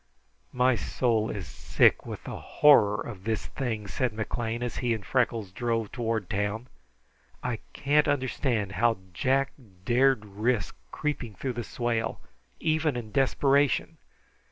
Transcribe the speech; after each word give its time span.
"My 0.51 0.73
soul 0.75 1.29
is 1.29 1.45
sick 1.45 2.07
with 2.07 2.23
the 2.23 2.39
horror 2.39 2.99
of 3.05 3.23
this 3.23 3.45
thing," 3.45 3.85
said 3.85 4.13
McLean, 4.13 4.63
as 4.63 4.77
he 4.77 4.95
and 4.95 5.05
Freckles 5.05 5.51
drove 5.51 5.91
toward 5.91 6.27
town. 6.27 6.65
"I 7.43 7.59
can't 7.71 8.07
understand 8.07 8.71
how 8.71 8.97
Jack 9.13 9.51
dared 9.85 10.25
risk 10.25 10.75
creeping 10.91 11.35
through 11.35 11.53
the 11.53 11.63
swale, 11.63 12.19
even 12.59 12.95
in 12.97 13.11
desperation. 13.11 13.99